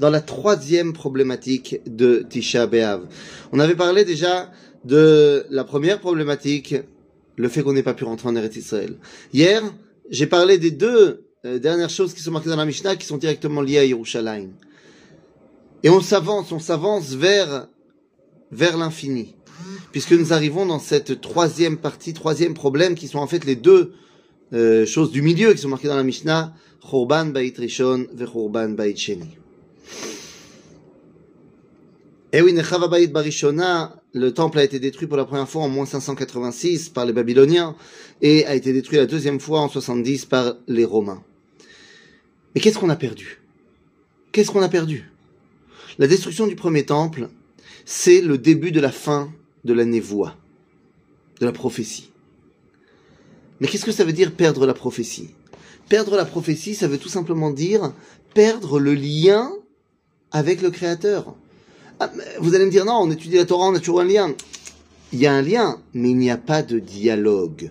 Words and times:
dans 0.00 0.10
la 0.10 0.20
troisième 0.20 0.92
problématique 0.92 1.80
de 1.86 2.26
Tisha 2.28 2.66
B'Av. 2.66 3.02
On 3.52 3.60
avait 3.60 3.76
parlé 3.76 4.04
déjà 4.04 4.50
de 4.84 5.46
la 5.50 5.62
première 5.62 6.00
problématique, 6.00 6.74
le 7.36 7.48
fait 7.48 7.62
qu'on 7.62 7.72
n'ait 7.72 7.84
pas 7.84 7.94
pu 7.94 8.02
rentrer 8.02 8.28
en 8.28 8.34
Eretz 8.34 8.56
Israël. 8.56 8.96
Hier, 9.32 9.62
j'ai 10.10 10.26
parlé 10.26 10.58
des 10.58 10.72
deux 10.72 11.28
euh, 11.44 11.60
dernières 11.60 11.88
choses 11.88 12.14
qui 12.14 12.20
sont 12.20 12.32
marquées 12.32 12.48
dans 12.48 12.56
la 12.56 12.64
Mishnah 12.64 12.96
qui 12.96 13.06
sont 13.06 13.16
directement 13.16 13.60
liées 13.60 13.78
à 13.78 13.84
Yerushalayim. 13.84 14.50
Et 15.84 15.88
on 15.88 16.00
s'avance, 16.00 16.50
on 16.50 16.58
s'avance 16.58 17.10
vers, 17.10 17.68
vers 18.50 18.76
l'infini. 18.76 19.36
Puisque 19.92 20.14
nous 20.14 20.32
arrivons 20.32 20.66
dans 20.66 20.80
cette 20.80 21.20
troisième 21.20 21.76
partie, 21.76 22.12
troisième 22.12 22.54
problème 22.54 22.96
qui 22.96 23.06
sont 23.06 23.20
en 23.20 23.28
fait 23.28 23.44
les 23.44 23.54
deux 23.54 23.92
euh, 24.52 24.86
choses 24.86 25.10
du 25.10 25.22
milieu 25.22 25.52
qui 25.52 25.58
sont 25.58 25.68
marquées 25.68 25.88
dans 25.88 25.96
la 25.96 26.02
Mishnah, 26.02 26.54
Chorban 26.80 27.26
Bait 27.26 27.52
Rishon 27.56 28.06
Chorban 28.32 28.70
Bait 28.70 28.96
Sheni. 28.96 29.38
Et 32.30 32.38
eh 32.38 32.42
oui, 32.42 32.52
Nechava 32.52 32.88
Bait 32.88 33.06
Barishona, 33.06 34.02
le 34.12 34.34
temple 34.34 34.58
a 34.58 34.64
été 34.64 34.78
détruit 34.78 35.06
pour 35.06 35.16
la 35.16 35.24
première 35.24 35.48
fois 35.48 35.62
en 35.62 35.70
moins 35.70 35.86
586 35.86 36.90
par 36.90 37.06
les 37.06 37.14
Babyloniens 37.14 37.74
et 38.20 38.44
a 38.44 38.54
été 38.54 38.74
détruit 38.74 38.98
la 38.98 39.06
deuxième 39.06 39.40
fois 39.40 39.60
en 39.60 39.68
70 39.68 40.26
par 40.26 40.56
les 40.66 40.84
Romains. 40.84 41.22
Mais 42.54 42.60
qu'est-ce 42.60 42.78
qu'on 42.78 42.90
a 42.90 42.96
perdu? 42.96 43.40
Qu'est-ce 44.32 44.50
qu'on 44.50 44.60
a 44.60 44.68
perdu? 44.68 45.10
La 45.98 46.06
destruction 46.06 46.46
du 46.46 46.54
premier 46.54 46.84
temple, 46.84 47.28
c'est 47.86 48.20
le 48.20 48.36
début 48.36 48.72
de 48.72 48.80
la 48.80 48.92
fin 48.92 49.32
de 49.64 49.72
la 49.72 49.86
névoie, 49.86 50.36
de 51.40 51.46
la 51.46 51.52
prophétie. 51.52 52.10
Mais 53.60 53.68
qu'est-ce 53.68 53.84
que 53.84 53.92
ça 53.92 54.04
veut 54.04 54.12
dire 54.12 54.32
perdre 54.32 54.66
la 54.66 54.74
prophétie? 54.74 55.30
Perdre 55.88 56.16
la 56.16 56.24
prophétie, 56.24 56.74
ça 56.74 56.88
veut 56.88 56.98
tout 56.98 57.08
simplement 57.08 57.50
dire 57.50 57.92
perdre 58.34 58.78
le 58.78 58.94
lien 58.94 59.50
avec 60.30 60.62
le 60.62 60.70
Créateur. 60.70 61.34
Ah, 62.00 62.12
vous 62.40 62.54
allez 62.54 62.66
me 62.66 62.70
dire, 62.70 62.84
non, 62.84 62.98
on 63.00 63.10
étudie 63.10 63.36
la 63.36 63.44
Torah, 63.44 63.68
on 63.68 63.74
a 63.74 63.80
toujours 63.80 64.00
un 64.00 64.04
lien. 64.04 64.34
Il 65.12 65.18
y 65.18 65.26
a 65.26 65.32
un 65.32 65.42
lien, 65.42 65.80
mais 65.94 66.10
il 66.10 66.16
n'y 66.18 66.30
a 66.30 66.36
pas 66.36 66.62
de 66.62 66.78
dialogue. 66.78 67.70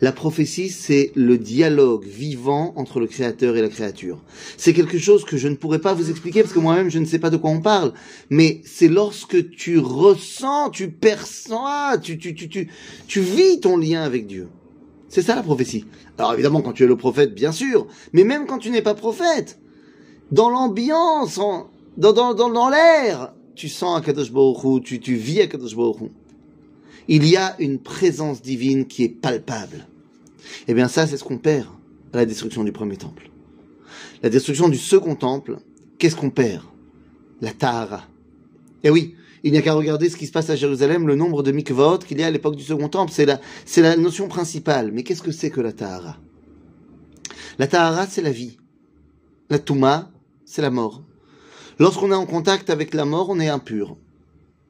La 0.00 0.10
prophétie, 0.10 0.70
c'est 0.70 1.12
le 1.14 1.38
dialogue 1.38 2.04
vivant 2.04 2.72
entre 2.74 2.98
le 2.98 3.06
créateur 3.06 3.56
et 3.56 3.62
la 3.62 3.68
créature. 3.68 4.20
C'est 4.56 4.72
quelque 4.72 4.98
chose 4.98 5.24
que 5.24 5.36
je 5.36 5.46
ne 5.46 5.54
pourrais 5.54 5.78
pas 5.78 5.94
vous 5.94 6.10
expliquer 6.10 6.42
parce 6.42 6.52
que 6.52 6.58
moi-même 6.58 6.90
je 6.90 6.98
ne 6.98 7.04
sais 7.04 7.20
pas 7.20 7.30
de 7.30 7.36
quoi 7.36 7.50
on 7.50 7.60
parle. 7.60 7.92
Mais 8.28 8.62
c'est 8.64 8.88
lorsque 8.88 9.50
tu 9.50 9.78
ressens, 9.78 10.70
tu 10.70 10.90
perçois, 10.90 11.98
tu, 12.02 12.18
tu, 12.18 12.34
tu, 12.34 12.48
tu, 12.48 12.68
tu 13.06 13.20
vis 13.20 13.60
ton 13.60 13.76
lien 13.76 14.02
avec 14.02 14.26
Dieu. 14.26 14.48
C'est 15.12 15.20
ça 15.20 15.34
la 15.34 15.42
prophétie. 15.42 15.84
Alors 16.16 16.32
évidemment, 16.32 16.62
quand 16.62 16.72
tu 16.72 16.84
es 16.84 16.86
le 16.86 16.96
prophète, 16.96 17.34
bien 17.34 17.52
sûr, 17.52 17.86
mais 18.14 18.24
même 18.24 18.46
quand 18.46 18.56
tu 18.56 18.70
n'es 18.70 18.80
pas 18.80 18.94
prophète, 18.94 19.58
dans 20.30 20.48
l'ambiance, 20.48 21.38
dans, 21.98 22.70
l'air, 22.70 23.34
tu 23.54 23.68
sens 23.68 23.98
Akadosh 23.98 24.32
Baruch 24.32 24.82
tu, 24.82 25.00
tu 25.00 25.16
vis 25.16 25.42
Akadosh 25.42 25.76
Baruch 25.76 26.10
Il 27.08 27.28
y 27.28 27.36
a 27.36 27.54
une 27.58 27.78
présence 27.78 28.40
divine 28.40 28.86
qui 28.86 29.04
est 29.04 29.10
palpable. 29.10 29.86
Eh 30.66 30.72
bien 30.72 30.88
ça, 30.88 31.06
c'est 31.06 31.18
ce 31.18 31.24
qu'on 31.24 31.36
perd 31.36 31.68
à 32.14 32.16
la 32.16 32.24
destruction 32.24 32.64
du 32.64 32.72
premier 32.72 32.96
temple. 32.96 33.28
La 34.22 34.30
destruction 34.30 34.70
du 34.70 34.78
second 34.78 35.14
temple, 35.14 35.58
qu'est-ce 35.98 36.16
qu'on 36.16 36.30
perd? 36.30 36.62
La 37.42 37.50
Tahara. 37.50 38.04
Eh 38.82 38.88
oui, 38.88 39.14
il 39.44 39.52
n'y 39.52 39.58
a 39.58 39.62
qu'à 39.62 39.74
regarder 39.74 40.08
ce 40.08 40.16
qui 40.16 40.26
se 40.26 40.32
passe 40.32 40.50
à 40.50 40.56
Jérusalem, 40.56 41.06
le 41.06 41.16
nombre 41.16 41.42
de 41.42 41.52
mikvot 41.52 41.98
qu'il 41.98 42.20
y 42.20 42.22
a 42.22 42.26
à 42.26 42.30
l'époque 42.30 42.56
du 42.56 42.62
second 42.62 42.88
temple. 42.88 43.12
C'est 43.12 43.26
la, 43.26 43.40
c'est 43.64 43.82
la 43.82 43.96
notion 43.96 44.28
principale. 44.28 44.92
Mais 44.92 45.02
qu'est-ce 45.02 45.22
que 45.22 45.32
c'est 45.32 45.50
que 45.50 45.60
la 45.60 45.72
Tahara? 45.72 46.16
La 47.58 47.66
Tahara, 47.66 48.06
c'est 48.06 48.22
la 48.22 48.30
vie. 48.30 48.58
La 49.50 49.58
Touma, 49.58 50.10
c'est 50.44 50.62
la 50.62 50.70
mort. 50.70 51.02
Lorsqu'on 51.78 52.12
est 52.12 52.16
en 52.16 52.26
contact 52.26 52.70
avec 52.70 52.94
la 52.94 53.04
mort, 53.04 53.30
on 53.30 53.40
est 53.40 53.48
impur. 53.48 53.96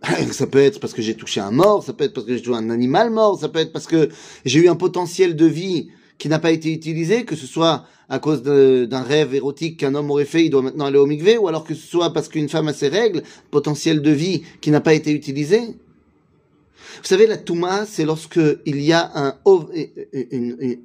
ça 0.32 0.46
peut 0.46 0.58
être 0.58 0.80
parce 0.80 0.94
que 0.94 1.02
j'ai 1.02 1.14
touché 1.14 1.40
un 1.40 1.50
mort, 1.50 1.84
ça 1.84 1.92
peut 1.92 2.04
être 2.04 2.14
parce 2.14 2.26
que 2.26 2.34
j'ai 2.34 2.42
touché 2.42 2.56
un 2.56 2.70
animal 2.70 3.10
mort, 3.10 3.38
ça 3.38 3.48
peut 3.48 3.60
être 3.60 3.72
parce 3.72 3.86
que 3.86 4.08
j'ai 4.44 4.60
eu 4.60 4.68
un 4.68 4.74
potentiel 4.74 5.36
de 5.36 5.46
vie 5.46 5.90
qui 6.22 6.28
n'a 6.28 6.38
pas 6.38 6.52
été 6.52 6.72
utilisé, 6.72 7.24
que 7.24 7.34
ce 7.34 7.48
soit 7.48 7.84
à 8.08 8.20
cause 8.20 8.44
d'un 8.44 9.02
rêve 9.02 9.34
érotique 9.34 9.80
qu'un 9.80 9.96
homme 9.96 10.08
aurait 10.08 10.24
fait, 10.24 10.44
il 10.44 10.50
doit 10.50 10.62
maintenant 10.62 10.84
aller 10.84 10.96
au 10.96 11.04
mikvé, 11.04 11.36
ou 11.36 11.48
alors 11.48 11.64
que 11.64 11.74
ce 11.74 11.84
soit 11.84 12.12
parce 12.12 12.28
qu'une 12.28 12.48
femme 12.48 12.68
a 12.68 12.72
ses 12.72 12.86
règles, 12.86 13.24
potentiel 13.50 14.02
de 14.02 14.10
vie 14.12 14.44
qui 14.60 14.70
n'a 14.70 14.80
pas 14.80 14.94
été 14.94 15.10
utilisé? 15.10 15.58
Vous 15.58 17.02
savez, 17.02 17.26
la 17.26 17.38
touma, 17.38 17.86
c'est 17.86 18.04
lorsque 18.04 18.38
il 18.66 18.80
y 18.80 18.92
a 18.92 19.10
un, 19.16 19.36
une, 20.30 20.78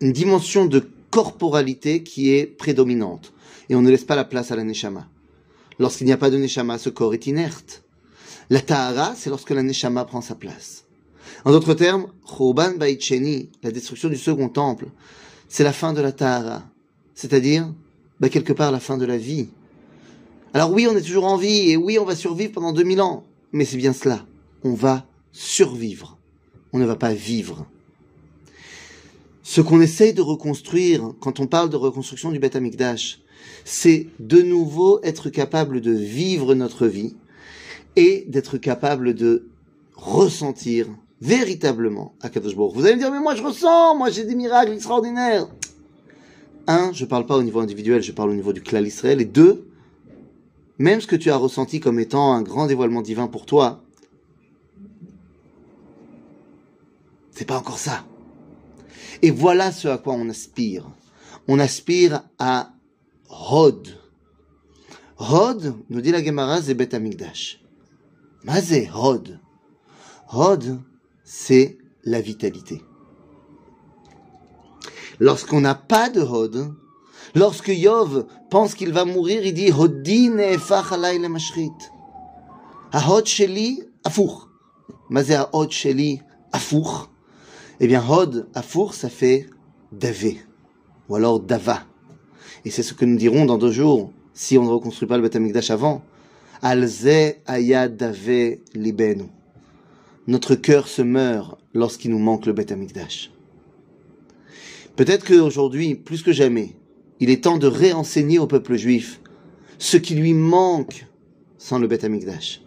une 0.00 0.12
dimension 0.12 0.64
de 0.64 0.82
corporalité 1.10 2.02
qui 2.02 2.30
est 2.30 2.46
prédominante. 2.46 3.34
Et 3.68 3.74
on 3.74 3.82
ne 3.82 3.90
laisse 3.90 4.04
pas 4.04 4.16
la 4.16 4.24
place 4.24 4.50
à 4.50 4.56
la 4.56 4.64
neshama. 4.64 5.06
Lorsqu'il 5.78 6.06
n'y 6.06 6.14
a 6.14 6.16
pas 6.16 6.30
de 6.30 6.38
neshama, 6.38 6.78
ce 6.78 6.88
corps 6.88 7.12
est 7.12 7.26
inerte. 7.26 7.82
La 8.48 8.62
tahara, 8.62 9.12
c'est 9.14 9.28
lorsque 9.28 9.50
la 9.50 9.62
neshama 9.62 10.06
prend 10.06 10.22
sa 10.22 10.34
place. 10.34 10.87
En 11.44 11.52
d'autres 11.52 11.74
termes, 11.74 12.08
Churban 12.26 12.72
Baicheni, 12.76 13.50
la 13.62 13.70
destruction 13.70 14.08
du 14.08 14.16
second 14.16 14.48
temple, 14.48 14.86
c'est 15.48 15.64
la 15.64 15.72
fin 15.72 15.92
de 15.92 16.00
la 16.00 16.12
tahara. 16.12 16.62
C'est-à-dire, 17.14 17.72
bah, 18.20 18.28
quelque 18.28 18.52
part, 18.52 18.72
la 18.72 18.80
fin 18.80 18.98
de 18.98 19.06
la 19.06 19.16
vie. 19.16 19.48
Alors 20.54 20.72
oui, 20.72 20.86
on 20.90 20.96
est 20.96 21.02
toujours 21.02 21.24
en 21.24 21.36
vie, 21.36 21.70
et 21.70 21.76
oui, 21.76 21.98
on 21.98 22.04
va 22.04 22.16
survivre 22.16 22.52
pendant 22.52 22.72
2000 22.72 23.00
ans. 23.00 23.24
Mais 23.52 23.64
c'est 23.64 23.76
bien 23.76 23.92
cela. 23.92 24.24
On 24.64 24.74
va 24.74 25.06
survivre. 25.32 26.18
On 26.72 26.78
ne 26.78 26.84
va 26.84 26.96
pas 26.96 27.14
vivre. 27.14 27.66
Ce 29.42 29.60
qu'on 29.60 29.80
essaye 29.80 30.12
de 30.12 30.20
reconstruire, 30.20 31.14
quand 31.20 31.40
on 31.40 31.46
parle 31.46 31.70
de 31.70 31.76
reconstruction 31.76 32.30
du 32.30 32.38
Beth 32.38 32.56
Amikdash, 32.56 33.20
c'est 33.64 34.08
de 34.18 34.42
nouveau 34.42 35.00
être 35.02 35.30
capable 35.30 35.80
de 35.80 35.92
vivre 35.92 36.54
notre 36.54 36.86
vie 36.86 37.16
et 37.96 38.24
d'être 38.28 38.58
capable 38.58 39.14
de 39.14 39.48
ressentir 39.96 40.86
véritablement 41.20 42.14
à 42.20 42.28
Kadosh 42.28 42.54
Vous 42.54 42.84
allez 42.84 42.94
me 42.94 43.00
dire, 43.00 43.10
mais 43.10 43.20
moi 43.20 43.34
je 43.34 43.42
ressens, 43.42 43.96
moi 43.96 44.10
j'ai 44.10 44.24
des 44.24 44.34
miracles 44.34 44.72
extraordinaires. 44.72 45.48
Un, 46.66 46.92
je 46.92 47.04
parle 47.04 47.26
pas 47.26 47.36
au 47.36 47.42
niveau 47.42 47.60
individuel, 47.60 48.02
je 48.02 48.12
parle 48.12 48.30
au 48.30 48.34
niveau 48.34 48.52
du 48.52 48.62
clan 48.62 48.84
Israël. 48.84 49.20
Et 49.20 49.24
deux, 49.24 49.68
même 50.78 51.00
ce 51.00 51.06
que 51.06 51.16
tu 51.16 51.30
as 51.30 51.36
ressenti 51.36 51.80
comme 51.80 51.98
étant 51.98 52.32
un 52.34 52.42
grand 52.42 52.66
dévoilement 52.66 53.02
divin 53.02 53.26
pour 53.26 53.46
toi, 53.46 53.82
c'est 57.32 57.46
pas 57.46 57.58
encore 57.58 57.78
ça. 57.78 58.04
Et 59.22 59.30
voilà 59.30 59.72
ce 59.72 59.88
à 59.88 59.98
quoi 59.98 60.14
on 60.14 60.28
aspire. 60.28 60.84
On 61.48 61.58
aspire 61.58 62.22
à 62.38 62.72
Hod. 63.50 63.88
Hod, 65.18 65.74
nous 65.88 66.00
dit 66.00 66.12
la 66.12 66.22
Gemara, 66.22 66.62
c'est 66.62 66.74
Bet 66.74 66.94
Amigdash. 66.94 67.60
Mazé, 68.44 68.88
Hod. 68.94 69.40
Hod, 70.32 70.80
c'est 71.30 71.76
la 72.04 72.22
vitalité. 72.22 72.82
Lorsqu'on 75.20 75.60
n'a 75.60 75.74
pas 75.74 76.08
de 76.08 76.22
Hod, 76.22 76.72
lorsque 77.34 77.68
Yov 77.68 78.24
pense 78.48 78.74
qu'il 78.74 78.94
va 78.94 79.04
mourir, 79.04 79.44
il 79.44 79.52
dit 79.52 79.70
Hodin 79.70 80.38
efach 80.38 80.90
alay 80.92 81.18
le 81.18 81.28
mashrit. 81.28 81.70
Hod 82.94 83.26
sheli 83.26 83.82
afour. 84.04 84.48
Mazé 85.10 85.36
Hod 85.52 85.70
sheli 85.70 86.22
afour. 86.50 87.10
Eh 87.78 87.86
bien, 87.86 88.02
Hod 88.08 88.48
afour, 88.54 88.94
ça 88.94 89.10
fait 89.10 89.50
Davé. 89.92 90.40
Ou 91.10 91.16
alors 91.16 91.40
Dava. 91.40 91.82
Et 92.64 92.70
c'est 92.70 92.82
ce 92.82 92.94
que 92.94 93.04
nous 93.04 93.18
dirons 93.18 93.44
dans 93.44 93.58
deux 93.58 93.70
jours, 93.70 94.12
si 94.32 94.56
on 94.56 94.64
ne 94.64 94.70
reconstruit 94.70 95.06
pas 95.06 95.18
le 95.18 95.28
Beth 95.28 95.70
avant. 95.70 96.00
Alze 96.62 97.36
ayadave 97.46 98.56
libenu. 98.74 99.24
Notre 100.28 100.56
cœur 100.56 100.88
se 100.88 101.00
meurt 101.00 101.58
lorsqu'il 101.72 102.10
nous 102.10 102.18
manque 102.18 102.44
le 102.44 102.52
Beth 102.52 102.70
Amikdash. 102.70 103.30
Peut-être 104.94 105.24
qu'aujourd'hui, 105.24 105.94
plus 105.94 106.22
que 106.22 106.32
jamais, 106.32 106.76
il 107.18 107.30
est 107.30 107.44
temps 107.44 107.56
de 107.56 107.66
réenseigner 107.66 108.38
au 108.38 108.46
peuple 108.46 108.76
juif 108.76 109.22
ce 109.78 109.96
qui 109.96 110.14
lui 110.14 110.34
manque 110.34 111.06
sans 111.56 111.78
le 111.78 111.88
Beth 111.88 112.04
Amikdash. 112.04 112.60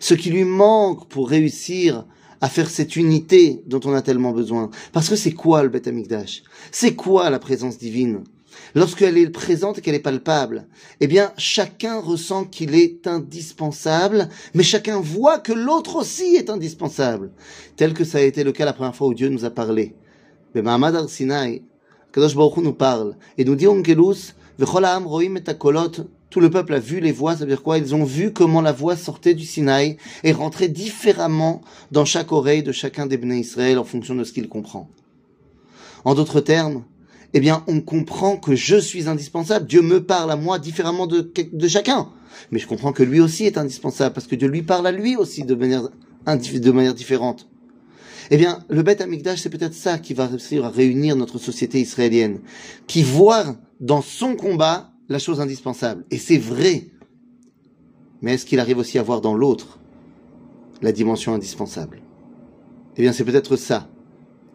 Ce 0.00 0.14
qui 0.14 0.30
lui 0.30 0.44
manque 0.44 1.10
pour 1.10 1.28
réussir 1.28 2.06
à 2.40 2.48
faire 2.48 2.70
cette 2.70 2.96
unité 2.96 3.62
dont 3.66 3.80
on 3.84 3.92
a 3.92 4.00
tellement 4.00 4.32
besoin. 4.32 4.70
Parce 4.94 5.10
que 5.10 5.16
c'est 5.16 5.32
quoi 5.32 5.62
le 5.62 5.68
Beth 5.68 5.88
Amikdash? 5.88 6.42
C'est 6.72 6.94
quoi 6.94 7.28
la 7.28 7.38
présence 7.38 7.76
divine? 7.76 8.24
Lorsqu'elle 8.74 9.18
est 9.18 9.30
présente 9.30 9.78
et 9.78 9.80
qu'elle 9.80 9.94
est 9.94 10.00
palpable, 10.00 10.66
eh 11.00 11.06
bien, 11.06 11.32
chacun 11.36 12.00
ressent 12.00 12.44
qu'il 12.44 12.74
est 12.74 13.06
indispensable, 13.06 14.28
mais 14.54 14.62
chacun 14.62 15.00
voit 15.00 15.38
que 15.38 15.52
l'autre 15.52 15.96
aussi 15.96 16.36
est 16.36 16.50
indispensable. 16.50 17.30
Tel 17.76 17.94
que 17.94 18.04
ça 18.04 18.18
a 18.18 18.22
été 18.22 18.44
le 18.44 18.52
cas 18.52 18.64
la 18.64 18.72
première 18.72 18.94
fois 18.94 19.08
où 19.08 19.14
Dieu 19.14 19.28
nous 19.28 19.44
a 19.44 19.50
parlé. 19.50 19.94
Mais 20.54 20.62
Mahamad 20.62 20.96
al-Sinai, 20.96 21.62
Kadosh 22.12 22.34
Baruch 22.34 22.56
nous 22.58 22.72
parle, 22.72 23.16
et 23.36 23.44
nous 23.44 23.54
dit 23.54 23.66
Onkelus, 23.66 24.34
roim 24.60 25.36
et 25.36 25.42
tout 26.30 26.40
le 26.40 26.50
peuple 26.50 26.74
a 26.74 26.78
vu 26.78 27.00
les 27.00 27.12
voix, 27.12 27.34
ça 27.34 27.40
veut 27.40 27.50
dire 27.50 27.62
quoi? 27.62 27.78
Ils 27.78 27.94
ont 27.94 28.04
vu 28.04 28.32
comment 28.34 28.60
la 28.60 28.72
voix 28.72 28.96
sortait 28.96 29.34
du 29.34 29.46
Sinaï 29.46 29.96
et 30.24 30.32
rentrait 30.32 30.68
différemment 30.68 31.62
dans 31.90 32.04
chaque 32.04 32.32
oreille 32.32 32.62
de 32.62 32.72
chacun 32.72 33.06
des 33.06 33.16
Bnei 33.16 33.40
Israël 33.40 33.78
en 33.78 33.84
fonction 33.84 34.14
de 34.14 34.24
ce 34.24 34.32
qu'il 34.34 34.48
comprend. 34.48 34.90
En 36.04 36.14
d'autres 36.14 36.40
termes, 36.40 36.84
eh 37.34 37.40
bien, 37.40 37.64
on 37.66 37.80
comprend 37.80 38.36
que 38.36 38.54
je 38.54 38.76
suis 38.76 39.08
indispensable. 39.08 39.66
Dieu 39.66 39.82
me 39.82 40.02
parle 40.02 40.30
à 40.30 40.36
moi 40.36 40.58
différemment 40.58 41.06
de, 41.06 41.30
chacun. 41.68 42.08
Mais 42.50 42.58
je 42.58 42.66
comprends 42.66 42.92
que 42.92 43.02
lui 43.02 43.20
aussi 43.20 43.44
est 43.44 43.58
indispensable 43.58 44.14
parce 44.14 44.26
que 44.26 44.34
Dieu 44.34 44.48
lui 44.48 44.62
parle 44.62 44.86
à 44.86 44.92
lui 44.92 45.16
aussi 45.16 45.44
de 45.44 45.54
manière, 45.54 45.88
de 46.26 46.70
manière 46.70 46.94
différente. 46.94 47.48
Eh 48.30 48.36
bien, 48.36 48.64
le 48.68 48.82
Beth 48.82 49.00
Amikdash, 49.00 49.40
c'est 49.40 49.50
peut-être 49.50 49.74
ça 49.74 49.98
qui 49.98 50.14
va 50.14 50.26
réussir 50.26 50.64
à 50.64 50.70
réunir 50.70 51.16
notre 51.16 51.38
société 51.38 51.80
israélienne, 51.80 52.40
qui 52.86 53.02
voit 53.02 53.56
dans 53.80 54.02
son 54.02 54.34
combat 54.34 54.92
la 55.08 55.18
chose 55.18 55.40
indispensable. 55.40 56.04
Et 56.10 56.18
c'est 56.18 56.38
vrai. 56.38 56.88
Mais 58.20 58.34
est-ce 58.34 58.46
qu'il 58.46 58.60
arrive 58.60 58.78
aussi 58.78 58.98
à 58.98 59.02
voir 59.02 59.20
dans 59.20 59.34
l'autre 59.34 59.78
la 60.82 60.92
dimension 60.92 61.34
indispensable? 61.34 62.02
Eh 62.96 63.02
bien, 63.02 63.12
c'est 63.12 63.24
peut-être 63.24 63.56
ça, 63.56 63.88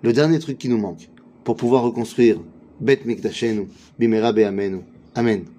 le 0.01 0.13
dernier 0.13 0.39
truc 0.39 0.57
qui 0.57 0.69
nous 0.69 0.77
manque 0.77 1.09
pour 1.43 1.55
pouvoir 1.55 1.83
reconstruire 1.83 2.39
Bet 2.83 3.05
Mikdashenu, 3.05 3.67
Bimera 3.99 4.35
Be'amenu. 4.35 4.83
Amen. 5.15 5.52